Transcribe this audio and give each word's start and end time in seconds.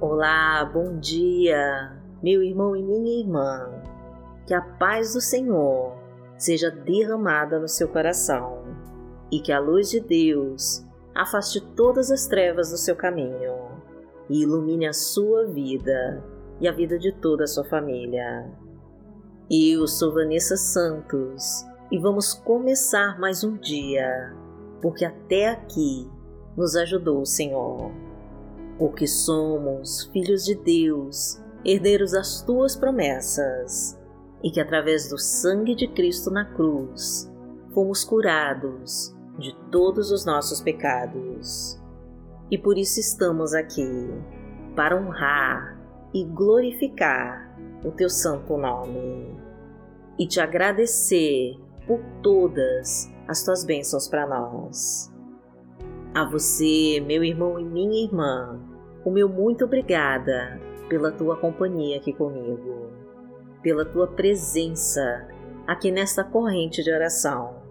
Olá, 0.00 0.64
bom 0.64 0.96
dia, 1.00 2.00
meu 2.22 2.40
irmão 2.40 2.76
e 2.76 2.84
minha 2.84 3.18
irmã. 3.18 3.68
Que 4.46 4.54
a 4.54 4.60
paz 4.60 5.14
do 5.14 5.20
Senhor 5.20 5.98
seja 6.36 6.70
derramada 6.70 7.58
no 7.58 7.66
seu 7.66 7.88
coração 7.88 8.62
e 9.28 9.40
que 9.40 9.50
a 9.50 9.58
luz 9.58 9.90
de 9.90 9.98
Deus 9.98 10.86
afaste 11.12 11.60
todas 11.74 12.12
as 12.12 12.28
trevas 12.28 12.70
do 12.70 12.76
seu 12.76 12.94
caminho 12.94 13.56
e 14.30 14.42
ilumine 14.42 14.86
a 14.86 14.92
sua 14.92 15.48
vida 15.48 16.22
e 16.60 16.68
a 16.68 16.72
vida 16.72 16.96
de 16.96 17.10
toda 17.10 17.42
a 17.42 17.48
sua 17.48 17.64
família. 17.64 18.48
Eu 19.50 19.84
sou 19.88 20.14
Vanessa 20.14 20.56
Santos 20.56 21.66
e 21.90 21.98
vamos 21.98 22.34
começar 22.34 23.18
mais 23.18 23.42
um 23.42 23.56
dia, 23.56 24.32
porque 24.80 25.04
até 25.04 25.48
aqui 25.48 26.08
nos 26.56 26.76
ajudou 26.76 27.20
o 27.20 27.26
Senhor. 27.26 28.07
Porque 28.78 29.06
somos 29.06 30.04
filhos 30.12 30.44
de 30.44 30.54
Deus, 30.54 31.42
herdeiros 31.64 32.12
das 32.12 32.42
tuas 32.42 32.76
promessas, 32.76 33.98
e 34.42 34.50
que 34.50 34.60
através 34.60 35.08
do 35.08 35.18
sangue 35.18 35.74
de 35.74 35.88
Cristo 35.88 36.30
na 36.30 36.44
cruz 36.44 37.30
fomos 37.74 38.04
curados 38.04 39.14
de 39.38 39.54
todos 39.70 40.10
os 40.10 40.24
nossos 40.24 40.60
pecados. 40.60 41.80
E 42.50 42.56
por 42.56 42.78
isso 42.78 43.00
estamos 43.00 43.52
aqui, 43.52 44.08
para 44.74 44.96
honrar 44.96 45.78
e 46.14 46.24
glorificar 46.24 47.56
o 47.84 47.90
teu 47.90 48.08
santo 48.08 48.56
nome 48.56 49.36
e 50.18 50.26
te 50.26 50.40
agradecer 50.40 51.56
por 51.86 52.00
todas 52.22 53.10
as 53.26 53.44
tuas 53.44 53.64
bênçãos 53.64 54.08
para 54.08 54.26
nós. 54.26 55.12
A 56.14 56.24
você, 56.24 57.00
meu 57.06 57.22
irmão 57.22 57.60
e 57.60 57.64
minha 57.64 58.04
irmã, 58.04 58.60
o 59.08 59.10
meu 59.10 59.28
muito 59.28 59.64
obrigada 59.64 60.60
pela 60.88 61.10
tua 61.10 61.36
companhia 61.36 61.96
aqui 61.96 62.12
comigo, 62.12 62.90
pela 63.62 63.84
tua 63.84 64.06
presença 64.06 65.28
aqui 65.66 65.90
nesta 65.90 66.22
corrente 66.24 66.82
de 66.82 66.92
oração 66.92 67.68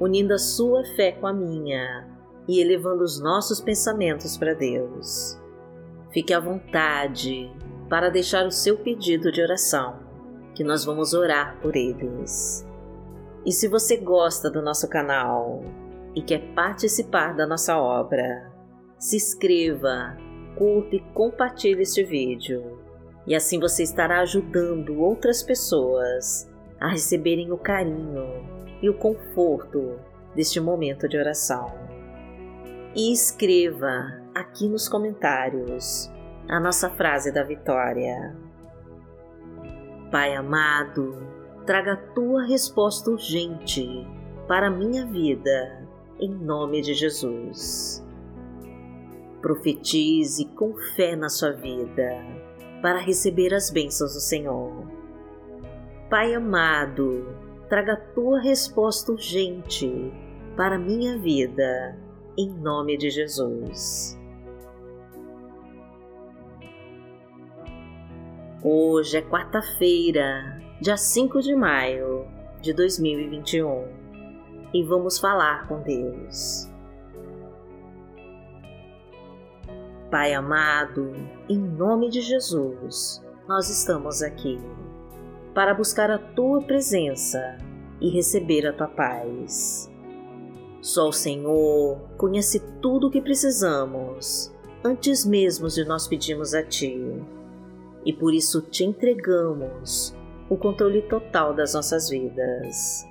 unindo 0.00 0.32
a 0.32 0.38
sua 0.38 0.82
fé 0.96 1.12
com 1.12 1.26
a 1.26 1.32
minha 1.32 2.08
e 2.48 2.58
elevando 2.58 3.04
os 3.04 3.20
nossos 3.20 3.60
pensamentos 3.60 4.36
para 4.36 4.54
Deus. 4.54 5.38
Fique 6.10 6.32
à 6.32 6.40
vontade 6.40 7.52
para 7.88 8.08
deixar 8.08 8.46
o 8.46 8.50
seu 8.50 8.78
pedido 8.78 9.30
de 9.30 9.42
oração, 9.42 10.00
que 10.54 10.64
nós 10.64 10.84
vamos 10.84 11.12
orar 11.12 11.60
por 11.60 11.76
eles. 11.76 12.66
E 13.44 13.52
se 13.52 13.68
você 13.68 13.98
gosta 13.98 14.50
do 14.50 14.62
nosso 14.62 14.88
canal 14.88 15.62
e 16.14 16.22
quer 16.22 16.54
participar 16.54 17.36
da 17.36 17.46
nossa 17.46 17.76
obra, 17.76 18.50
se 18.98 19.16
inscreva, 19.16 20.16
curta 20.56 20.96
e 20.96 21.00
compartilhe 21.12 21.82
este 21.82 22.02
vídeo. 22.02 22.78
E 23.26 23.34
assim 23.34 23.60
você 23.60 23.82
estará 23.82 24.20
ajudando 24.20 25.00
outras 25.00 25.42
pessoas 25.42 26.50
a 26.80 26.88
receberem 26.88 27.52
o 27.52 27.58
carinho 27.58 28.26
e 28.82 28.88
o 28.88 28.94
conforto 28.94 29.98
deste 30.34 30.60
momento 30.60 31.08
de 31.08 31.18
oração. 31.18 31.72
E 32.94 33.12
escreva 33.12 34.20
aqui 34.34 34.68
nos 34.68 34.88
comentários 34.88 36.10
a 36.48 36.58
nossa 36.58 36.90
frase 36.90 37.30
da 37.30 37.44
vitória. 37.44 38.36
Pai 40.10 40.34
amado, 40.34 41.16
traga 41.66 41.92
a 41.92 41.96
tua 41.96 42.44
resposta 42.44 43.10
urgente 43.10 43.86
para 44.48 44.66
a 44.66 44.70
minha 44.70 45.06
vida, 45.06 45.86
em 46.18 46.34
nome 46.34 46.80
de 46.80 46.94
Jesus. 46.94 48.04
Profetize 49.40 50.44
com 50.54 50.74
fé 50.94 51.16
na 51.16 51.28
sua 51.28 51.52
vida 51.52 52.24
para 52.82 52.98
receber 52.98 53.54
as 53.54 53.70
bênçãos 53.70 54.14
do 54.14 54.20
Senhor. 54.20 54.86
Pai 56.08 56.34
amado, 56.34 57.34
traga 57.68 57.94
a 57.94 58.00
tua 58.14 58.40
resposta 58.40 59.12
urgente 59.12 60.12
para 60.56 60.76
a 60.76 60.78
minha 60.78 61.18
vida, 61.18 61.98
em 62.36 62.50
nome 62.50 62.96
de 62.96 63.10
Jesus. 63.10 64.18
Hoje 68.62 69.16
é 69.16 69.22
quarta-feira, 69.22 70.60
dia 70.82 70.96
5 70.96 71.40
de 71.40 71.54
maio 71.54 72.26
de 72.60 72.74
2021 72.74 74.00
e 74.74 74.82
vamos 74.82 75.18
falar 75.18 75.66
com 75.66 75.80
Deus. 75.80 76.69
Pai 80.10 80.34
amado, 80.34 81.12
em 81.48 81.56
nome 81.56 82.10
de 82.10 82.20
Jesus, 82.20 83.24
nós 83.46 83.70
estamos 83.70 84.22
aqui 84.22 84.58
para 85.54 85.72
buscar 85.72 86.10
a 86.10 86.18
tua 86.18 86.60
presença 86.62 87.56
e 88.00 88.10
receber 88.10 88.66
a 88.66 88.72
tua 88.72 88.88
paz. 88.88 89.88
Só 90.80 91.10
o 91.10 91.12
Senhor 91.12 92.00
conhece 92.16 92.58
tudo 92.82 93.06
o 93.06 93.10
que 93.10 93.20
precisamos 93.20 94.52
antes 94.82 95.24
mesmo 95.24 95.68
de 95.68 95.84
nós 95.84 96.08
pedirmos 96.08 96.54
a 96.54 96.64
Ti, 96.64 97.00
e 98.04 98.12
por 98.12 98.34
isso 98.34 98.62
te 98.62 98.82
entregamos 98.82 100.12
o 100.48 100.56
controle 100.56 101.02
total 101.02 101.54
das 101.54 101.72
nossas 101.72 102.10
vidas. 102.10 103.06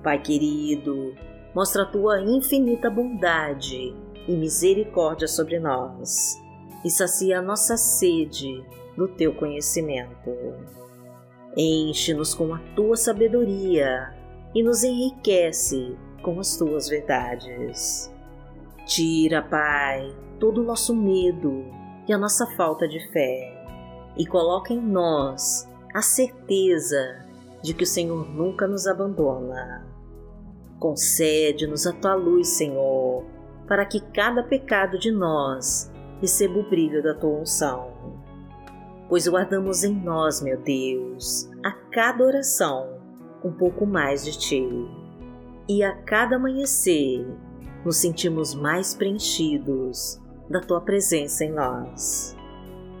Pai 0.00 0.22
querido, 0.22 1.12
mostra 1.52 1.82
a 1.82 1.86
Tua 1.86 2.20
infinita 2.20 2.88
bondade 2.88 4.03
e 4.26 4.32
misericórdia 4.32 5.28
sobre 5.28 5.58
nós 5.58 6.40
e 6.84 6.90
sacia 6.90 7.38
a 7.38 7.42
nossa 7.42 7.76
sede 7.76 8.64
do 8.96 9.08
Teu 9.08 9.34
conhecimento. 9.34 10.30
Enche-nos 11.56 12.34
com 12.34 12.52
a 12.54 12.58
tua 12.74 12.96
sabedoria 12.96 14.14
e 14.54 14.62
nos 14.62 14.82
enriquece 14.82 15.96
com 16.22 16.40
as 16.40 16.56
tuas 16.56 16.88
verdades. 16.88 18.12
Tira, 18.86 19.42
Pai, 19.42 20.14
todo 20.38 20.60
o 20.60 20.64
nosso 20.64 20.94
medo 20.94 21.64
e 22.08 22.12
a 22.12 22.18
nossa 22.18 22.46
falta 22.56 22.86
de 22.86 23.00
fé 23.12 23.54
e 24.16 24.26
coloca 24.26 24.72
em 24.72 24.80
nós 24.80 25.68
a 25.92 26.02
certeza 26.02 27.24
de 27.62 27.72
que 27.72 27.84
o 27.84 27.86
Senhor 27.86 28.28
nunca 28.28 28.66
nos 28.66 28.86
abandona. 28.86 29.86
Concede-nos 30.78 31.86
a 31.86 31.92
tua 31.92 32.14
luz, 32.14 32.48
Senhor, 32.48 33.24
para 33.66 33.84
que 33.84 34.00
cada 34.00 34.42
pecado 34.42 34.98
de 34.98 35.10
nós 35.10 35.90
receba 36.20 36.58
o 36.58 36.68
brilho 36.68 37.02
da 37.02 37.14
tua 37.14 37.40
unção 37.40 37.94
pois 39.08 39.28
guardamos 39.28 39.84
em 39.84 39.94
nós, 39.94 40.40
meu 40.40 40.58
Deus, 40.58 41.48
a 41.64 41.70
cada 41.70 42.24
oração 42.24 42.98
um 43.44 43.52
pouco 43.52 43.86
mais 43.86 44.24
de 44.24 44.36
Ti. 44.38 44.68
E 45.68 45.82
a 45.82 45.94
cada 46.02 46.36
amanhecer 46.36 47.26
nos 47.84 47.98
sentimos 47.98 48.54
mais 48.54 48.94
preenchidos 48.94 50.20
da 50.48 50.60
Tua 50.60 50.80
presença 50.80 51.44
em 51.44 51.52
nós. 51.52 52.36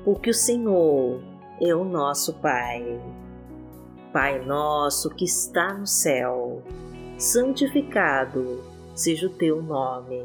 Porque 0.04 0.30
o 0.30 0.34
Senhor 0.34 1.20
é 1.60 1.74
o 1.74 1.84
nosso 1.84 2.34
Pai. 2.34 3.00
Pai 4.12 4.44
nosso 4.44 5.10
que 5.10 5.24
está 5.24 5.74
no 5.74 5.86
céu, 5.86 6.62
santificado 7.18 8.62
seja 8.94 9.26
o 9.26 9.30
Teu 9.30 9.60
nome. 9.60 10.24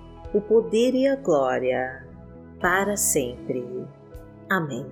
o 0.33 0.39
poder 0.39 0.93
e 0.95 1.07
a 1.07 1.15
glória 1.15 2.07
para 2.59 2.95
sempre. 2.95 3.85
Amém. 4.49 4.85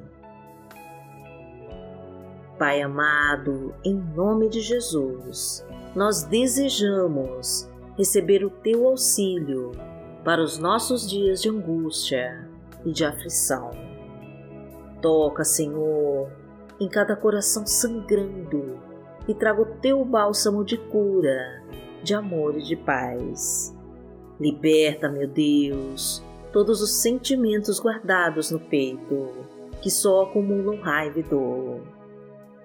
Pai 2.57 2.81
amado, 2.81 3.74
em 3.86 3.95
nome 3.95 4.50
de 4.50 4.59
Jesus, 4.59 5.65
nós 5.95 6.24
desejamos 6.24 7.69
receber 7.97 8.44
o 8.44 8.50
teu 8.50 8.86
auxílio 8.86 9.71
para 10.25 10.44
os 10.44 10.57
nossos 10.57 11.09
dias 11.09 11.41
de 11.41 11.50
angústia 11.50 12.50
e 12.86 12.91
de 12.91 13.06
aflição. 13.06 13.71
Toca, 15.01 15.45
Senhor, 15.45 16.30
em 16.80 16.89
cada 16.89 17.15
coração 17.15 17.65
sangrando 17.65 18.77
e 19.27 19.33
traga 19.33 19.62
o 19.62 19.77
teu 19.77 20.03
bálsamo 20.03 20.65
de 20.65 20.77
cura, 20.77 21.63
de 22.03 22.13
amor 22.13 22.57
e 22.57 22.63
de 22.63 22.75
paz. 22.75 23.74
Liberta, 24.39 25.09
meu 25.09 25.27
Deus, 25.27 26.24
todos 26.53 26.81
os 26.81 27.01
sentimentos 27.01 27.80
guardados 27.80 28.51
no 28.51 28.59
peito 28.59 29.27
que 29.81 29.89
só 29.89 30.24
acumulam 30.24 30.80
raiva 30.81 31.19
e 31.19 31.24
dor. 31.24 31.81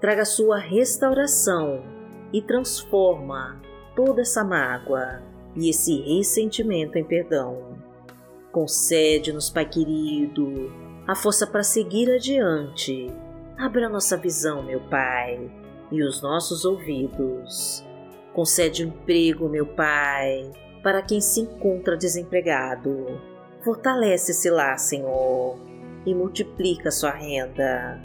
Traga 0.00 0.24
sua 0.24 0.58
restauração 0.58 1.82
e 2.32 2.42
transforma 2.42 3.60
toda 3.94 4.22
essa 4.22 4.44
mágoa 4.44 5.22
e 5.56 5.68
esse 5.70 6.00
ressentimento 6.02 6.98
em 6.98 7.04
perdão. 7.04 7.78
Concede-nos, 8.52 9.50
Pai 9.50 9.68
querido, 9.68 10.72
a 11.06 11.14
força 11.14 11.46
para 11.46 11.62
seguir 11.62 12.10
adiante. 12.10 13.10
Abra 13.56 13.88
nossa 13.88 14.16
visão, 14.16 14.62
meu 14.62 14.80
Pai, 14.80 15.50
e 15.90 16.02
os 16.02 16.20
nossos 16.22 16.64
ouvidos. 16.64 17.84
Concede 18.32 18.82
emprego, 18.82 19.48
meu 19.48 19.66
Pai, 19.66 20.50
para 20.84 21.00
quem 21.00 21.18
se 21.18 21.40
encontra 21.40 21.96
desempregado. 21.96 23.18
Fortalece 23.64 24.32
esse 24.32 24.50
lá, 24.50 24.76
Senhor, 24.76 25.58
e 26.04 26.14
multiplica 26.14 26.90
sua 26.90 27.10
renda. 27.10 28.02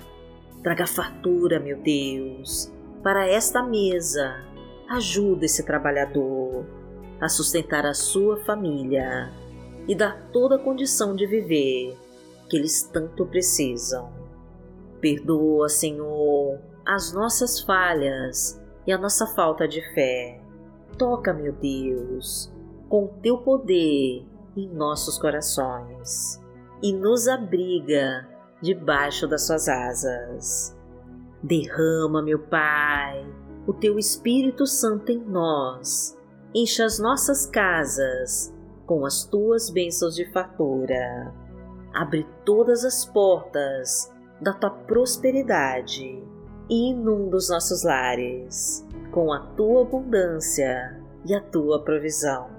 Traga 0.64 0.88
fartura, 0.88 1.60
meu 1.60 1.78
Deus, 1.78 2.72
para 3.04 3.28
esta 3.28 3.62
mesa. 3.62 4.46
Ajuda 4.90 5.46
esse 5.46 5.64
trabalhador 5.66 6.66
a 7.20 7.28
sustentar 7.28 7.86
a 7.86 7.94
sua 7.94 8.38
família 8.46 9.30
e 9.86 9.94
dar 9.94 10.30
toda 10.31 10.56
a 10.56 10.60
condição 10.60 11.18
de 11.18 11.28
viver 11.28 11.98
que 12.50 12.56
eles 12.56 12.84
tanto 12.84 13.26
precisam. 13.26 14.10
Perdoa, 15.02 15.68
Senhor, 15.68 16.60
as 16.86 17.12
nossas 17.12 17.60
falhas 17.60 18.60
e 18.88 18.94
a 18.94 18.98
nossa 18.98 19.28
falta 19.28 19.68
de 19.68 19.81
fé. 19.94 20.42
Toca, 20.98 21.34
meu 21.34 21.52
Deus, 21.54 22.52
com 22.89 23.07
teu 23.21 23.38
poder 23.38 24.25
em 24.57 24.68
nossos 24.74 25.18
corações 25.19 26.41
e 26.81 26.91
nos 26.91 27.27
abriga 27.27 28.27
debaixo 28.62 29.27
das 29.27 29.45
suas 29.45 29.69
asas. 29.69 30.75
Derrama, 31.41 32.21
meu 32.21 32.39
Pai, 32.39 33.25
o 33.68 33.74
teu 33.74 33.97
Espírito 33.97 34.65
Santo 34.65 35.12
em 35.12 35.19
nós, 35.19 36.18
encha 36.53 36.83
as 36.83 37.00
nossas 37.00 37.45
casas 37.45 38.53
com 38.86 39.06
as 39.06 39.24
tuas 39.24 39.69
bênçãos 39.69 40.15
de 40.15 40.25
fartura. 40.31 41.33
Abre 41.94 42.27
todas 42.44 42.83
as 42.83 43.06
portas 43.06 44.12
da 44.42 44.53
tua 44.53 44.71
prosperidade 44.71 46.24
e 46.69 46.89
inunda 46.89 47.38
os 47.38 47.50
nossos 47.50 47.83
lares 47.83 48.85
com 49.12 49.31
a 49.31 49.39
tua 49.39 49.83
abundância 49.83 51.00
e 51.25 51.35
a 51.35 51.42
tua 51.42 51.83
provisão. 51.83 52.58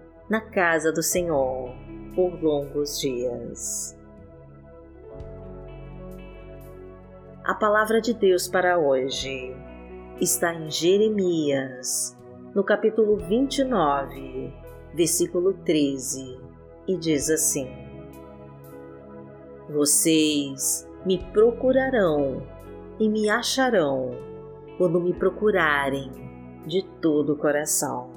na 0.31 0.39
casa 0.39 0.93
do 0.93 1.03
Senhor 1.03 1.75
por 2.15 2.41
longos 2.41 3.01
dias. 3.01 3.99
A 7.43 7.53
palavra 7.53 7.99
de 7.99 8.13
Deus 8.13 8.47
para 8.47 8.79
hoje 8.79 9.53
está 10.21 10.53
em 10.53 10.71
Jeremias, 10.71 12.17
no 12.55 12.63
capítulo 12.63 13.17
29, 13.17 14.53
versículo 14.93 15.53
13, 15.65 16.39
e 16.87 16.95
diz 16.95 17.29
assim: 17.29 17.67
Vocês 19.69 20.87
me 21.05 21.21
procurarão 21.33 22.41
e 22.97 23.09
me 23.09 23.29
acharão 23.29 24.11
quando 24.77 25.01
me 25.01 25.13
procurarem 25.13 26.09
de 26.65 26.83
todo 27.01 27.33
o 27.33 27.37
coração. 27.37 28.10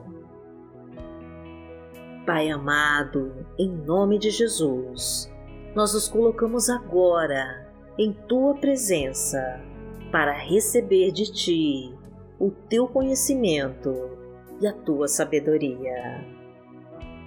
Pai 2.26 2.48
amado, 2.48 3.46
em 3.58 3.68
nome 3.68 4.18
de 4.18 4.30
Jesus, 4.30 5.30
nós 5.74 5.92
nos 5.92 6.08
colocamos 6.08 6.70
agora 6.70 7.70
em 7.98 8.14
tua 8.14 8.54
presença 8.54 9.60
para 10.10 10.32
receber 10.32 11.12
de 11.12 11.30
ti 11.30 11.94
o 12.40 12.50
teu 12.50 12.88
conhecimento 12.88 13.92
e 14.58 14.66
a 14.66 14.72
tua 14.72 15.06
sabedoria. 15.06 16.24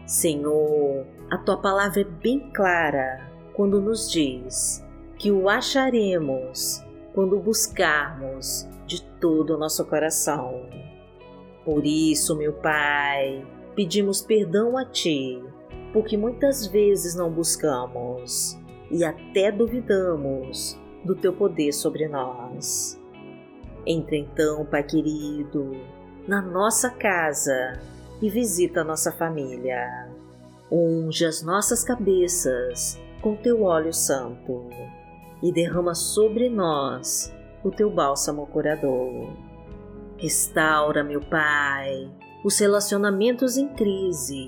Senhor, 0.08 1.06
a 1.30 1.38
tua 1.38 1.58
palavra 1.58 2.02
é 2.02 2.04
bem 2.04 2.52
clara 2.52 3.30
quando 3.54 3.80
nos 3.80 4.10
diz 4.10 4.84
que 5.20 5.32
o 5.32 5.48
acharemos 5.48 6.84
quando 7.14 7.40
buscarmos 7.40 8.68
de 8.88 9.04
todo 9.20 9.54
o 9.54 9.60
nosso 9.60 9.86
coração. 9.86 10.68
Por 11.64 11.86
isso, 11.86 12.36
meu 12.36 12.54
Pai, 12.54 13.46
pedimos 13.78 14.24
perdão 14.24 14.76
a 14.76 14.84
Ti, 14.84 15.40
porque 15.94 16.18
muitas 16.18 16.66
vezes 16.66 17.14
não 17.14 17.30
buscamos 17.30 18.60
e 18.90 19.06
até 19.06 19.52
duvidamos 19.52 20.76
do 21.06 21.14
Teu 21.16 21.32
poder 21.32 21.72
sobre 21.72 22.08
nós. 22.08 23.00
Entra 23.86 24.16
então, 24.16 24.66
Pai 24.66 24.82
querido, 24.82 25.74
na 26.28 26.42
nossa 26.42 26.90
casa 26.90 27.80
e 28.20 28.32
visita 28.32 28.82
a 28.82 28.84
nossa 28.84 29.12
família. 29.12 30.10
Unge 30.72 31.24
as 31.24 31.44
nossas 31.44 31.84
cabeças 31.84 33.00
com 33.22 33.36
Teu 33.36 33.62
óleo 33.62 33.94
santo 33.94 34.70
e 35.44 35.52
derrama 35.52 35.94
sobre 35.94 36.50
nós 36.50 37.32
o 37.64 37.70
Teu 37.70 37.92
bálsamo 37.92 38.48
curador. 38.48 39.30
Restaura, 40.18 41.04
meu 41.04 41.22
Pai, 41.22 42.12
os 42.44 42.60
relacionamentos 42.60 43.58
em 43.58 43.68
crise, 43.70 44.48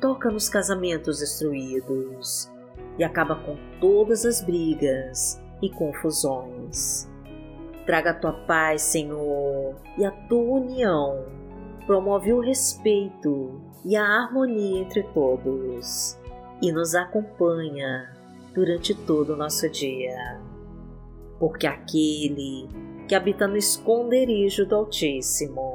toca 0.00 0.30
nos 0.30 0.48
casamentos 0.48 1.20
destruídos 1.20 2.50
e 2.98 3.04
acaba 3.04 3.36
com 3.36 3.56
todas 3.80 4.24
as 4.24 4.42
brigas 4.42 5.40
e 5.62 5.70
confusões. 5.70 7.08
Traga 7.86 8.10
a 8.10 8.14
tua 8.14 8.32
paz, 8.32 8.82
Senhor, 8.82 9.74
e 9.96 10.04
a 10.04 10.10
tua 10.10 10.60
união. 10.60 11.24
Promove 11.86 12.32
o 12.32 12.40
respeito 12.40 13.60
e 13.84 13.96
a 13.96 14.04
harmonia 14.04 14.80
entre 14.80 15.02
todos 15.14 16.18
e 16.62 16.70
nos 16.70 16.94
acompanha 16.94 18.14
durante 18.54 18.94
todo 18.94 19.32
o 19.32 19.36
nosso 19.36 19.68
dia. 19.70 20.40
Porque 21.38 21.66
aquele 21.66 22.68
que 23.08 23.14
habita 23.14 23.48
no 23.48 23.56
esconderijo 23.56 24.66
do 24.66 24.76
Altíssimo, 24.76 25.74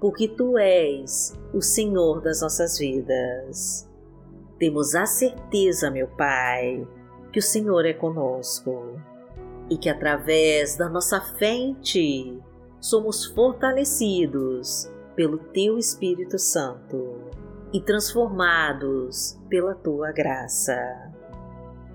porque 0.00 0.26
tu 0.28 0.56
és 0.56 1.38
o 1.52 1.60
Senhor 1.60 2.22
das 2.22 2.40
nossas 2.40 2.78
vidas. 2.78 3.88
Temos 4.58 4.94
a 4.94 5.06
certeza, 5.06 5.90
meu 5.90 6.08
Pai, 6.08 6.86
que 7.32 7.38
o 7.38 7.42
Senhor 7.42 7.84
é 7.84 7.92
conosco 7.92 8.98
e 9.68 9.76
que 9.76 9.88
através 9.88 10.76
da 10.76 10.88
nossa 10.88 11.20
fé 11.20 11.52
em 11.52 11.74
Ti 11.74 12.42
somos 12.80 13.26
fortalecidos 13.26 14.90
pelo 15.14 15.38
Teu 15.38 15.78
Espírito 15.78 16.38
Santo 16.38 17.30
e 17.72 17.80
transformados 17.80 19.38
pela 19.48 19.74
Tua 19.74 20.12
graça. 20.12 21.12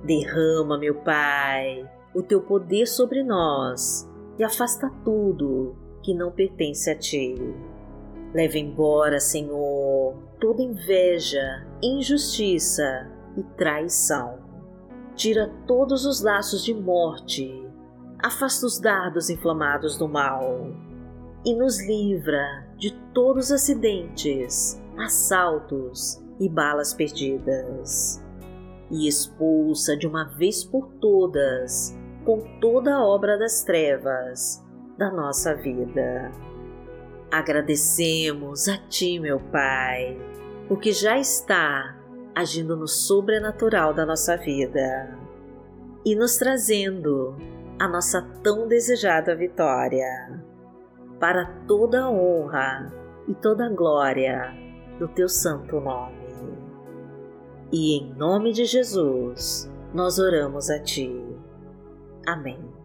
Derrama, 0.03 0.77
meu 0.77 0.95
Pai, 0.95 1.89
o 2.13 2.21
teu 2.21 2.41
poder 2.41 2.85
sobre 2.85 3.24
nós 3.24 4.09
e 4.38 4.43
afasta 4.43 4.89
tudo 5.03 5.75
que 6.01 6.13
não 6.13 6.31
pertence 6.31 6.89
a 6.89 6.95
ti. 6.95 7.35
Leva 8.34 8.58
embora, 8.58 9.20
Senhor, 9.20 10.15
toda 10.39 10.62
inveja, 10.62 11.65
injustiça 11.82 13.10
e 13.38 13.44
traição. 13.58 14.39
Tira 15.15 15.51
todos 15.65 16.05
os 16.05 16.22
laços 16.22 16.63
de 16.63 16.74
morte, 16.74 17.65
afasta 18.20 18.65
os 18.65 18.79
dardos 18.79 19.29
inflamados 19.29 19.98
do 19.98 20.08
mal 20.08 20.67
e 21.46 21.55
nos 21.55 21.79
livra 21.86 22.67
de 22.77 22.91
todos 23.13 23.46
os 23.46 23.51
acidentes, 23.53 24.82
assaltos 24.98 26.22
e 26.39 26.50
balas 26.50 26.94
perdidas 26.94 28.22
e 28.91 29.08
expulsa 29.08 29.96
de 29.98 30.08
uma 30.08 30.25
vez 30.25 30.63
por 30.63 30.88
todas, 31.00 31.96
com 32.24 32.39
toda 32.60 32.96
a 32.96 33.05
obra 33.05 33.38
das 33.38 33.63
trevas 33.63 34.63
da 34.98 35.12
nossa 35.12 35.55
vida. 35.55 36.32
Agradecemos 37.32 38.67
a 38.67 38.77
Ti, 38.77 39.20
meu 39.20 39.39
Pai, 39.39 40.17
porque 40.67 40.91
já 40.91 41.17
está 41.17 41.98
agindo 42.34 42.75
no 42.75 42.88
sobrenatural 42.88 43.94
da 43.94 44.05
nossa 44.05 44.38
vida 44.38 45.17
e 46.05 46.15
nos 46.15 46.38
trazendo 46.38 47.36
a 47.79 47.88
nossa 47.88 48.22
tão 48.44 48.67
desejada 48.67 49.36
vitória, 49.36 50.41
para 51.20 51.46
toda 51.67 52.03
a 52.03 52.10
honra 52.10 52.94
e 53.27 53.34
toda 53.34 53.65
a 53.65 53.70
glória 53.70 54.53
do 55.00 55.08
Teu 55.08 55.27
santo 55.27 55.79
nome. 55.79 56.25
E 57.72 57.98
em 57.98 58.13
nome 58.13 58.53
de 58.53 58.65
Jesus, 58.65 59.70
nós 59.94 60.20
oramos 60.20 60.70
a 60.70 60.79
Ti. 60.79 61.12
Amém. 62.27 62.84